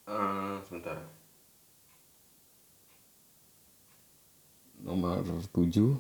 uh, 0.08 0.58
sebentar. 0.64 0.98
Nomor 4.82 5.26
tujuh. 5.52 5.98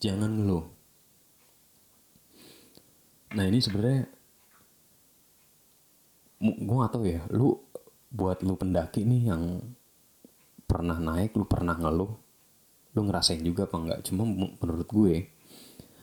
Jangan 0.00 0.32
ngeluh. 0.32 0.66
Nah 3.36 3.44
ini 3.44 3.60
sebenarnya 3.60 4.08
gue 6.40 6.76
gak 6.80 6.92
tau 6.92 7.04
ya. 7.04 7.22
Lu 7.28 7.60
buat 8.08 8.40
lu 8.40 8.56
pendaki 8.56 9.04
nih 9.04 9.32
yang 9.32 9.60
pernah 10.68 11.00
naik 11.00 11.32
lu 11.32 11.48
pernah 11.48 11.74
ngeluh 11.74 12.12
lu 12.92 13.00
ngerasain 13.06 13.40
juga 13.40 13.64
apa 13.64 13.76
enggak? 13.80 14.00
Cuma 14.10 14.28
menurut 14.28 14.84
gue 14.84 15.14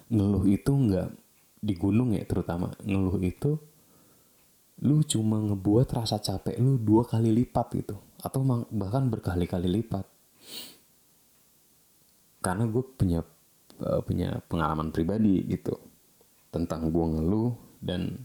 ngeluh 0.09 0.45
itu 0.49 0.71
enggak 0.73 1.09
di 1.61 1.73
gunung 1.77 2.17
ya 2.17 2.25
terutama. 2.25 2.73
Ngeluh 2.81 3.21
itu 3.21 3.57
lu 4.83 4.99
cuma 5.07 5.39
ngebuat 5.39 5.87
rasa 5.95 6.19
capek 6.19 6.59
lu 6.59 6.81
dua 6.81 7.05
kali 7.05 7.29
lipat 7.29 7.67
gitu. 7.77 7.95
Atau 8.21 8.41
bahkan 8.73 9.05
berkali-kali 9.11 9.69
lipat. 9.69 10.05
Karena 12.41 12.65
gue 12.69 12.83
punya 12.85 13.21
uh, 13.81 14.01
punya 14.05 14.39
pengalaman 14.45 14.93
pribadi 14.93 15.41
gitu 15.49 15.75
tentang 16.53 16.87
gue 16.93 17.05
ngeluh 17.17 17.53
dan 17.83 18.23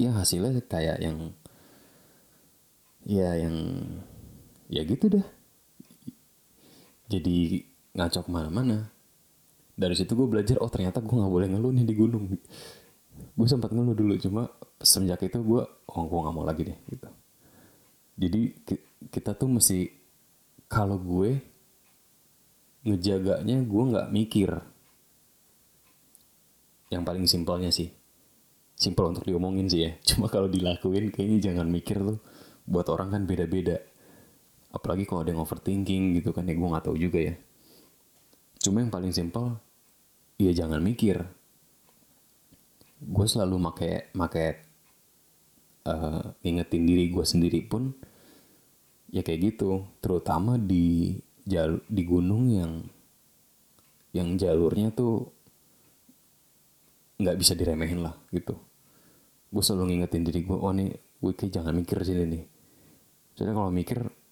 ya 0.00 0.10
hasilnya 0.16 0.64
kayak 0.64 0.98
yang 1.02 1.18
ya 3.04 3.36
yang 3.36 3.56
ya 4.68 4.82
gitu 4.84 5.08
deh. 5.12 5.26
Jadi 7.10 7.62
ngaco 7.94 8.20
ke 8.26 8.30
mana-mana 8.32 8.90
dari 9.74 9.94
situ 9.98 10.14
gue 10.14 10.26
belajar 10.26 10.58
oh 10.62 10.70
ternyata 10.70 11.02
gue 11.02 11.14
nggak 11.14 11.32
boleh 11.34 11.48
ngeluh 11.50 11.72
nih 11.74 11.86
di 11.86 11.94
gunung. 11.94 12.26
Gue 13.34 13.46
sempat 13.46 13.70
ngeluh 13.74 13.94
dulu 13.94 14.14
cuma 14.18 14.50
semenjak 14.80 15.26
itu 15.26 15.38
gue 15.42 15.62
oh 15.66 16.02
gue 16.06 16.18
nggak 16.18 16.34
mau 16.34 16.46
lagi 16.46 16.62
deh 16.66 16.78
gitu. 16.90 17.08
Jadi 18.14 18.40
kita 19.10 19.34
tuh 19.34 19.50
mesti 19.50 19.90
kalau 20.70 20.98
gue 20.98 21.38
ngejaganya 22.86 23.62
gue 23.62 23.82
nggak 23.90 24.08
mikir. 24.14 24.50
Yang 26.92 27.02
paling 27.02 27.26
simpelnya 27.26 27.70
sih. 27.74 27.90
Simpel 28.74 29.14
untuk 29.14 29.26
diomongin 29.26 29.66
sih 29.70 29.86
ya. 29.86 29.90
Cuma 30.02 30.26
kalau 30.30 30.46
dilakuin 30.46 31.10
kayaknya 31.10 31.50
jangan 31.50 31.66
mikir 31.70 31.98
tuh. 31.98 32.18
Buat 32.64 32.90
orang 32.90 33.12
kan 33.12 33.22
beda-beda 33.26 33.82
apalagi 34.74 35.06
kalau 35.06 35.22
ada 35.22 35.30
yang 35.30 35.46
overthinking 35.46 36.18
gitu 36.18 36.34
kan 36.34 36.50
ya 36.50 36.58
gue 36.58 36.66
nggak 36.66 36.84
tahu 36.90 36.98
juga 36.98 37.22
ya. 37.22 37.34
Cuma 38.58 38.82
yang 38.82 38.90
paling 38.90 39.14
simpel 39.14 39.54
ya 40.34 40.50
jangan 40.50 40.82
mikir. 40.82 41.22
Gue 42.98 43.26
selalu 43.30 43.56
make 43.62 44.10
make 44.18 44.66
uh, 45.86 46.34
ingetin 46.42 46.82
diri 46.82 47.06
gue 47.14 47.22
sendiri 47.22 47.62
pun 47.62 47.94
ya 49.14 49.22
kayak 49.22 49.54
gitu. 49.54 49.86
Terutama 50.02 50.58
di 50.58 51.14
jal 51.46 51.78
di 51.86 52.02
gunung 52.02 52.50
yang 52.50 52.72
yang 54.10 54.34
jalurnya 54.34 54.90
tuh 54.90 55.30
nggak 57.22 57.38
bisa 57.38 57.54
diremehin 57.54 58.02
lah 58.02 58.18
gitu. 58.34 58.58
Gue 59.54 59.62
selalu 59.62 59.94
ngingetin 59.94 60.26
diri 60.26 60.42
gue 60.42 60.58
oh 60.58 60.74
nih 60.74 60.90
gue 61.22 61.32
kayak 61.38 61.62
jangan 61.62 61.78
mikir 61.78 62.02
sini 62.02 62.26
nih. 62.26 62.44
Soalnya 63.38 63.54
kalau 63.54 63.70
mikir 63.70 64.23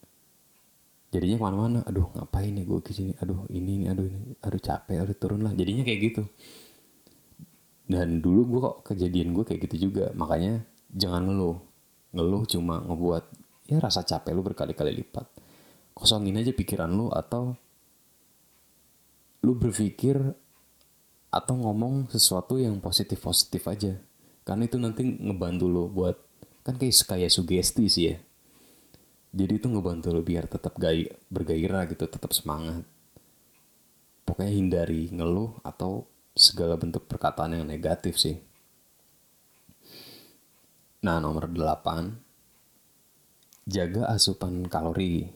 jadinya 1.12 1.36
ke 1.36 1.44
mana-mana 1.44 1.78
aduh 1.84 2.08
ngapain 2.16 2.48
nih 2.56 2.64
gue 2.64 2.80
ke 2.80 2.96
sini? 2.96 3.12
Aduh 3.20 3.44
ini 3.52 3.84
nih 3.84 3.88
aduh 3.92 4.08
ini. 4.08 4.32
Aduh 4.40 4.60
capek 4.60 5.04
aduh 5.04 5.16
turun 5.16 5.44
lah 5.44 5.52
jadinya 5.52 5.84
kayak 5.84 6.00
gitu. 6.00 6.22
Dan 7.84 8.24
dulu 8.24 8.40
gue 8.48 8.60
kok 8.64 8.76
kejadian 8.88 9.36
gue 9.36 9.44
kayak 9.44 9.60
gitu 9.68 9.92
juga. 9.92 10.08
Makanya 10.16 10.64
jangan 10.88 11.28
ngeluh. 11.28 11.60
Ngeluh 12.16 12.42
cuma 12.48 12.80
ngebuat 12.80 13.24
ya 13.68 13.76
rasa 13.78 14.00
capek 14.02 14.32
lu 14.32 14.40
berkali-kali 14.40 14.90
lipat. 15.04 15.28
Kosongin 15.92 16.40
aja 16.40 16.56
pikiran 16.56 16.88
lu 16.88 17.12
atau 17.12 17.52
lu 19.44 19.52
berpikir 19.52 20.16
atau 21.28 21.54
ngomong 21.56 22.08
sesuatu 22.08 22.56
yang 22.56 22.80
positif-positif 22.80 23.68
aja. 23.68 23.92
Karena 24.48 24.64
itu 24.64 24.80
nanti 24.80 25.04
ngebantu 25.04 25.68
lo 25.68 25.92
buat 25.92 26.16
kan 26.64 26.80
kayak 26.80 26.94
kayak 26.94 27.30
sugesti 27.30 27.84
sih 27.90 28.04
ya 28.10 28.16
jadi 29.32 29.56
itu 29.56 29.64
ngebantu 29.64 30.12
lo 30.12 30.20
biar 30.20 30.44
tetap 30.44 30.76
gay, 30.76 31.08
bergairah 31.32 31.88
gitu 31.88 32.04
tetap 32.04 32.36
semangat. 32.36 32.84
Pokoknya 34.28 34.52
hindari 34.52 35.08
ngeluh 35.08 35.56
atau 35.64 36.04
segala 36.36 36.76
bentuk 36.76 37.08
perkataan 37.08 37.56
yang 37.56 37.64
negatif 37.64 38.20
sih. 38.20 38.36
Nah 41.00 41.16
nomor 41.16 41.48
8 41.48 42.12
jaga 43.66 44.12
asupan 44.12 44.68
kalori 44.68 45.32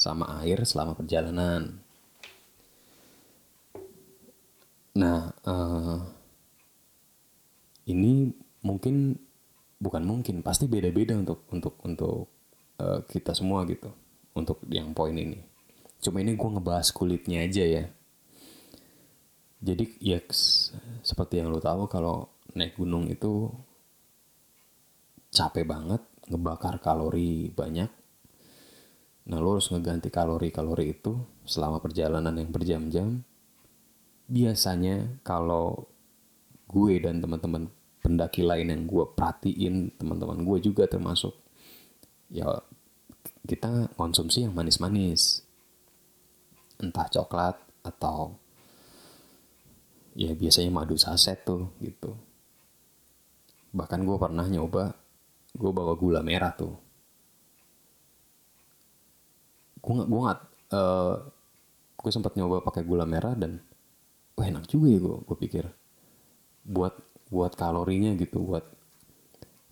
sama 0.00 0.40
air 0.40 0.64
selama 0.64 0.96
perjalanan. 0.96 1.76
Nah 4.96 5.28
uh, 5.44 6.00
ini 7.84 8.32
mungkin 8.64 9.20
bukan 9.76 10.02
mungkin 10.08 10.40
pasti 10.40 10.64
beda-beda 10.64 11.20
untuk 11.20 11.44
untuk 11.52 11.76
untuk 11.84 12.35
uh, 12.80 13.00
kita 13.08 13.32
semua 13.32 13.64
gitu 13.68 13.92
untuk 14.36 14.60
yang 14.68 14.92
poin 14.92 15.16
ini. 15.16 15.40
Cuma 16.00 16.20
ini 16.20 16.36
gue 16.36 16.50
ngebahas 16.50 16.92
kulitnya 16.92 17.42
aja 17.44 17.64
ya. 17.64 17.84
Jadi 19.64 19.96
ya 19.98 20.20
seperti 21.00 21.40
yang 21.40 21.50
lo 21.50 21.58
tahu 21.58 21.88
kalau 21.88 22.28
naik 22.52 22.76
gunung 22.76 23.08
itu 23.08 23.50
capek 25.32 25.64
banget, 25.64 26.02
ngebakar 26.28 26.78
kalori 26.78 27.50
banyak. 27.50 27.90
Nah 29.26 29.38
lo 29.42 29.58
harus 29.58 29.72
ngeganti 29.72 30.12
kalori-kalori 30.12 30.94
itu 30.94 31.18
selama 31.48 31.82
perjalanan 31.82 32.36
yang 32.36 32.52
berjam-jam. 32.52 33.26
Biasanya 34.26 35.22
kalau 35.26 35.88
gue 36.66 36.94
dan 37.02 37.18
teman-teman 37.18 37.70
pendaki 38.02 38.46
lain 38.46 38.70
yang 38.70 38.82
gue 38.86 39.02
perhatiin, 39.16 39.98
teman-teman 39.98 40.46
gue 40.46 40.58
juga 40.62 40.86
termasuk 40.86 41.45
ya 42.30 42.62
kita 43.46 43.94
konsumsi 43.94 44.42
yang 44.44 44.52
manis-manis. 44.52 45.46
Entah 46.76 47.08
coklat 47.08 47.56
atau 47.86 48.36
ya 50.12 50.34
biasanya 50.34 50.72
madu 50.74 50.98
saset 50.98 51.40
tuh 51.46 51.72
gitu. 51.80 52.12
Bahkan 53.72 54.02
gue 54.02 54.16
pernah 54.18 54.44
nyoba 54.48 54.92
gue 55.56 55.70
bawa 55.72 55.94
gula 55.96 56.20
merah 56.20 56.52
tuh. 56.52 56.74
Gue 59.80 59.92
nggak 59.96 60.08
gue 60.10 60.20
nggak 60.20 60.40
uh, 60.74 61.14
gue 61.96 62.12
sempat 62.12 62.34
nyoba 62.36 62.60
pakai 62.60 62.82
gula 62.84 63.08
merah 63.08 63.32
dan 63.38 63.62
wah 64.36 64.44
enak 64.44 64.68
juga 64.68 64.92
ya 64.92 64.98
gue 65.00 65.16
gue 65.22 65.36
pikir. 65.38 65.64
Buat 66.66 66.98
buat 67.30 67.54
kalorinya 67.58 68.14
gitu 68.18 68.42
buat 68.42 68.62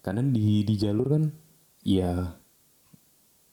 karena 0.03 0.21
di 0.27 0.67
di 0.67 0.75
jalur 0.75 1.07
kan 1.07 1.25
ya 1.87 2.37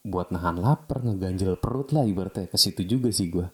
buat 0.01 0.33
nahan 0.33 0.57
lapar 0.57 1.05
ngeganjel 1.05 1.57
perut 1.61 1.93
lah 1.93 2.05
ibaratnya. 2.05 2.49
Ke 2.49 2.57
situ 2.57 2.81
juga 2.85 3.09
sih 3.13 3.29
gue 3.29 3.47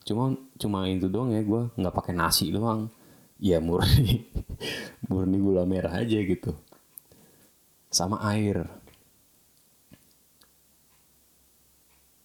cuma 0.00 0.32
cuma 0.56 0.88
itu 0.88 1.12
doang 1.12 1.28
ya 1.28 1.44
gue 1.44 1.68
nggak 1.76 1.94
pakai 1.94 2.14
nasi 2.16 2.52
doang. 2.52 2.88
Ya 3.40 3.56
murni 3.60 4.28
murni 5.08 5.36
gula 5.40 5.64
merah 5.64 6.00
aja 6.00 6.18
gitu. 6.20 6.52
Sama 7.88 8.20
air. 8.28 8.68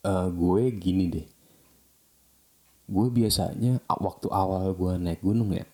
Uh, 0.06 0.30
gue 0.30 0.63
gini 0.76 1.06
deh. 1.10 1.28
Gue 2.86 3.08
biasanya 3.10 3.82
waktu 3.89 4.30
awal 4.30 4.69
gue 4.78 4.93
naik 5.02 5.26
gunung 5.26 5.50
ya 5.56 5.65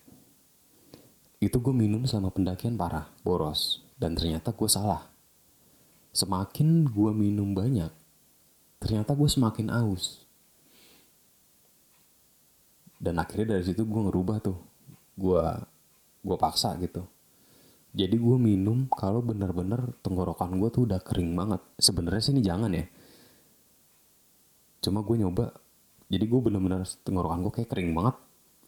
itu 1.42 1.58
gue 1.58 1.74
minum 1.74 2.06
sama 2.06 2.30
pendakian 2.30 2.78
parah 2.78 3.10
boros. 3.26 3.82
Dan 3.98 4.14
ternyata 4.14 4.54
gue 4.54 4.70
salah 4.70 5.11
semakin 6.12 6.84
gue 6.84 7.10
minum 7.16 7.56
banyak, 7.56 7.88
ternyata 8.76 9.16
gue 9.16 9.28
semakin 9.28 9.72
aus. 9.72 10.20
Dan 13.00 13.18
akhirnya 13.18 13.58
dari 13.58 13.64
situ 13.66 13.82
gue 13.82 14.00
ngerubah 14.06 14.38
tuh, 14.44 14.58
gue 15.16 15.42
gue 16.22 16.36
paksa 16.38 16.76
gitu. 16.78 17.02
Jadi 17.92 18.16
gue 18.16 18.36
minum 18.40 18.88
kalau 18.92 19.20
bener-bener 19.20 19.96
tenggorokan 20.00 20.56
gue 20.60 20.68
tuh 20.72 20.88
udah 20.88 21.00
kering 21.00 21.32
banget. 21.32 21.60
Sebenarnya 21.80 22.22
sih 22.22 22.32
ini 22.32 22.42
jangan 22.44 22.70
ya. 22.72 22.86
Cuma 24.84 25.04
gue 25.04 25.16
nyoba, 25.18 25.52
jadi 26.08 26.24
gue 26.24 26.40
bener-bener 26.40 26.84
tenggorokan 27.04 27.40
gue 27.44 27.52
kayak 27.60 27.68
kering 27.72 27.92
banget. 27.92 28.16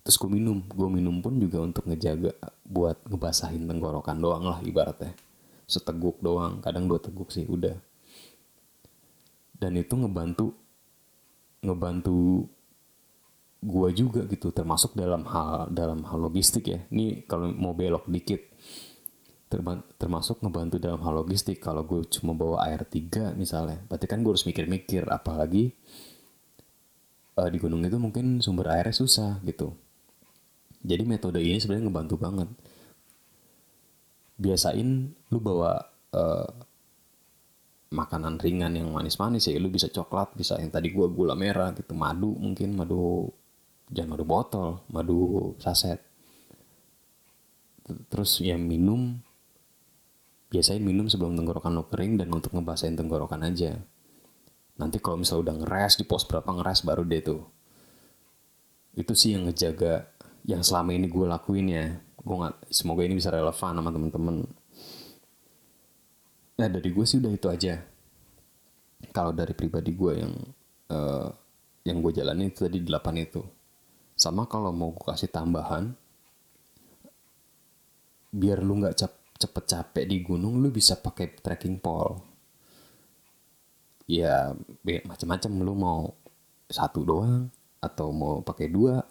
Terus 0.04 0.16
gue 0.20 0.30
minum, 0.32 0.60
gue 0.60 0.88
minum 0.92 1.16
pun 1.24 1.40
juga 1.40 1.64
untuk 1.64 1.88
ngejaga 1.88 2.36
buat 2.68 3.00
ngebasahin 3.08 3.64
tenggorokan 3.64 4.20
doang 4.20 4.44
lah 4.44 4.60
ibaratnya 4.60 5.16
seteguk 5.64 6.20
doang 6.20 6.60
kadang 6.60 6.88
dua 6.88 7.00
teguk 7.00 7.32
sih 7.32 7.48
udah. 7.48 7.76
Dan 9.56 9.80
itu 9.80 9.94
ngebantu 9.96 10.52
ngebantu 11.64 12.48
gua 13.64 13.88
juga 13.88 14.28
gitu 14.28 14.52
termasuk 14.52 14.92
dalam 14.92 15.24
hal 15.24 15.72
dalam 15.72 16.04
hal 16.04 16.20
logistik 16.20 16.68
ya. 16.68 16.80
Ini 16.92 17.24
kalau 17.24 17.48
mau 17.52 17.72
belok 17.72 18.08
dikit 18.08 18.40
termasuk 20.00 20.42
ngebantu 20.42 20.82
dalam 20.82 21.00
hal 21.00 21.14
logistik. 21.14 21.62
Kalau 21.62 21.86
gue 21.86 22.02
cuma 22.10 22.34
bawa 22.34 22.66
air 22.66 22.82
3 22.82 23.38
misalnya 23.38 23.78
berarti 23.86 24.06
kan 24.10 24.20
gue 24.26 24.34
harus 24.34 24.46
mikir-mikir 24.48 25.06
apalagi 25.06 25.70
uh, 27.38 27.48
di 27.50 27.58
gunung 27.62 27.82
itu 27.86 27.98
mungkin 27.98 28.42
sumber 28.42 28.74
airnya 28.74 28.94
susah 28.94 29.38
gitu. 29.46 29.74
Jadi 30.84 31.02
metode 31.08 31.40
ini 31.40 31.56
sebenarnya 31.62 31.88
ngebantu 31.88 32.16
banget 32.20 32.48
biasain 34.34 35.14
lu 35.30 35.38
bawa 35.38 35.78
uh, 36.14 36.50
makanan 37.94 38.42
ringan 38.42 38.74
yang 38.74 38.90
manis-manis 38.90 39.46
ya 39.46 39.54
lu 39.62 39.70
bisa 39.70 39.86
coklat 39.86 40.34
bisa 40.34 40.58
yang 40.58 40.74
tadi 40.74 40.90
gua 40.90 41.06
gula 41.06 41.38
merah 41.38 41.70
gitu 41.70 41.94
madu 41.94 42.34
mungkin 42.34 42.74
madu 42.74 43.30
jangan 43.90 44.18
madu 44.18 44.24
botol 44.26 44.68
madu 44.90 45.52
saset. 45.62 46.02
Terus 47.84 48.40
yang 48.40 48.64
minum 48.64 49.20
biasain 50.48 50.80
minum 50.80 51.10
sebelum 51.10 51.36
tenggorokan 51.36 51.76
lo 51.76 51.84
kering 51.90 52.16
dan 52.22 52.32
untuk 52.32 52.56
ngebasahin 52.56 52.96
tenggorokan 52.96 53.44
aja. 53.44 53.76
Nanti 54.80 54.98
kalau 54.98 55.20
misalnya 55.20 55.50
udah 55.50 55.54
ngeres 55.62 56.00
di 56.00 56.04
pos 56.08 56.24
berapa 56.24 56.46
ngeres 56.48 56.82
baru 56.82 57.04
deh 57.04 57.22
tuh. 57.22 57.42
Itu 58.96 59.12
sih 59.12 59.36
yang 59.36 59.46
ngejaga 59.50 60.08
yang 60.48 60.62
selama 60.64 60.96
ini 60.96 61.06
gue 61.10 61.26
lakuin 61.26 61.66
ya 61.68 61.84
gue 62.24 62.36
nggak 62.40 62.72
semoga 62.72 63.04
ini 63.04 63.20
bisa 63.20 63.28
relevan 63.28 63.76
sama 63.76 63.90
temen-temen. 63.92 64.36
Ya 66.56 66.66
dari 66.72 66.88
gue 66.88 67.04
sih 67.04 67.20
udah 67.20 67.32
itu 67.36 67.48
aja. 67.52 67.84
Kalau 69.12 69.36
dari 69.36 69.52
pribadi 69.52 69.92
gue 69.92 70.12
yang 70.16 70.32
uh, 70.88 71.28
yang 71.84 72.00
gue 72.00 72.12
jalani 72.16 72.48
itu 72.48 72.64
tadi 72.64 72.80
delapan 72.80 73.20
itu. 73.20 73.44
Sama 74.16 74.48
kalau 74.48 74.72
mau 74.72 74.96
gue 74.96 75.04
kasih 75.04 75.28
tambahan 75.28 75.92
biar 78.34 78.66
lu 78.66 78.82
nggak 78.82 78.98
cap 78.98 79.12
cepet 79.38 79.64
capek 79.70 80.04
di 80.10 80.18
gunung 80.24 80.58
lu 80.58 80.72
bisa 80.72 80.96
pakai 80.96 81.36
trekking 81.36 81.76
pole. 81.76 82.24
Ya 84.08 84.56
macam-macam 85.04 85.52
lu 85.60 85.74
mau 85.76 86.00
satu 86.72 87.04
doang 87.04 87.52
atau 87.84 88.08
mau 88.16 88.40
pakai 88.40 88.72
dua. 88.72 89.04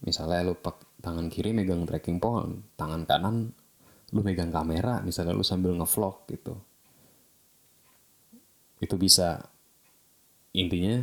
Misalnya 0.00 0.48
lu 0.48 0.56
pak 0.56 0.83
tangan 1.04 1.28
kiri 1.28 1.52
megang 1.52 1.84
trekking 1.84 2.16
pole 2.16 2.64
tangan 2.80 3.04
kanan 3.04 3.52
lu 4.16 4.20
megang 4.24 4.48
kamera 4.48 5.04
misalnya 5.04 5.36
lu 5.36 5.44
sambil 5.44 5.76
ngevlog 5.76 6.24
gitu. 6.32 6.54
Itu 8.80 8.96
bisa. 8.96 9.42
Intinya 10.54 11.02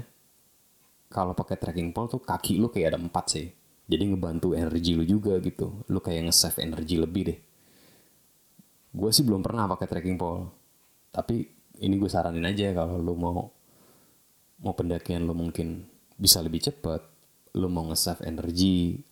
kalau 1.12 1.36
pakai 1.36 1.60
tracking 1.60 1.92
pole 1.92 2.08
tuh 2.08 2.22
kaki 2.24 2.58
lu 2.58 2.74
kayak 2.74 2.96
ada 2.96 3.00
empat 3.00 3.26
sih. 3.36 3.48
Jadi 3.86 4.16
ngebantu 4.16 4.56
energi 4.56 4.96
lu 4.96 5.04
juga 5.04 5.36
gitu. 5.44 5.84
Lu 5.92 6.00
kayak 6.00 6.32
nge-save 6.32 6.64
energi 6.64 6.96
lebih 6.96 7.22
deh. 7.28 7.40
Gue 8.96 9.12
sih 9.12 9.28
belum 9.28 9.44
pernah 9.44 9.68
pakai 9.68 9.88
tracking 9.92 10.18
pole 10.18 10.62
tapi 11.12 11.44
ini 11.84 12.00
gue 12.00 12.08
saranin 12.08 12.48
aja 12.48 12.72
kalau 12.72 12.96
lu 12.96 13.14
mau 13.20 13.52
mau 14.64 14.74
pendakian 14.74 15.28
lu 15.28 15.36
mungkin 15.36 15.84
bisa 16.16 16.40
lebih 16.40 16.64
cepat 16.64 17.04
lu 17.60 17.68
mau 17.68 17.84
nge-save 17.92 18.24
energi 18.24 19.04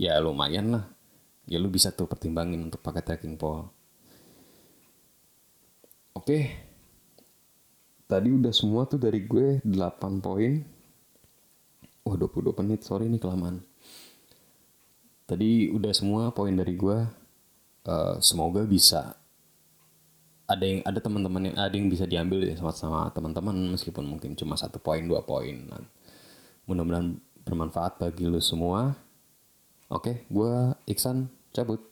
ya 0.00 0.16
lumayan 0.16 0.72
lah. 0.72 0.84
Ya 1.44 1.60
lu 1.60 1.68
bisa 1.68 1.92
tuh 1.92 2.08
pertimbangin 2.08 2.72
untuk 2.72 2.80
pakai 2.80 3.04
tracking 3.04 3.36
pole. 3.36 3.68
Oke. 6.16 6.56
Tadi 8.08 8.28
udah 8.32 8.50
semua 8.50 8.88
tuh 8.88 8.96
dari 8.96 9.28
gue 9.28 9.60
8 9.60 10.24
poin. 10.24 10.64
Wah 12.00 12.16
22 12.16 12.56
menit 12.64 12.80
sorry 12.80 13.12
ini 13.12 13.20
kelamaan. 13.20 13.60
Tadi 15.28 15.68
udah 15.68 15.92
semua 15.92 16.32
poin 16.32 16.56
dari 16.56 16.74
gue. 16.74 16.98
Uh, 17.84 18.16
semoga 18.24 18.64
bisa. 18.64 19.14
Ada 20.50 20.64
yang 20.66 20.80
ada 20.82 20.98
teman-teman 20.98 21.52
yang 21.52 21.56
ada 21.60 21.74
yang 21.76 21.86
bisa 21.86 22.08
diambil 22.08 22.42
ya 22.42 22.58
sama 22.58 22.74
sama 22.74 23.00
teman-teman 23.14 23.54
meskipun 23.70 24.02
mungkin 24.02 24.34
cuma 24.34 24.58
satu 24.58 24.82
poin 24.82 25.06
dua 25.06 25.22
poin. 25.22 25.70
Mudah-mudahan 26.66 27.14
bermanfaat 27.46 28.02
bagi 28.02 28.26
lu 28.26 28.42
semua 28.42 28.98
oke 29.90 30.24
gue 30.30 30.54
Iksan 30.86 31.28
cabut 31.50 31.82